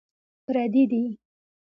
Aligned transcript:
پردي 0.45 0.83
دي. 0.91 1.03